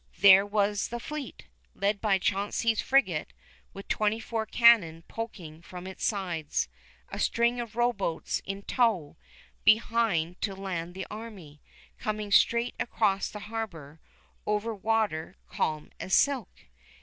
there 0.17 0.47
was 0.47 0.87
the 0.87 0.99
fleet, 0.99 1.45
led 1.75 2.01
by 2.01 2.17
Chauncey's 2.17 2.81
frigate 2.81 3.33
with 3.71 3.87
twenty 3.87 4.19
four 4.19 4.47
cannon 4.47 5.03
poking 5.07 5.61
from 5.61 5.85
its 5.85 6.03
sides, 6.03 6.67
a 7.09 7.19
string 7.19 7.59
of 7.59 7.75
rowboats 7.75 8.41
in 8.43 8.63
tow 8.63 9.15
behind 9.63 10.41
to 10.41 10.55
land 10.55 10.95
the 10.95 11.05
army, 11.11 11.61
coming 11.99 12.31
straight 12.31 12.73
across 12.79 13.29
the 13.29 13.41
harbor 13.41 13.99
over 14.47 14.73
water 14.73 15.35
calm 15.47 15.91
as 15.99 16.15
silk. 16.15 16.49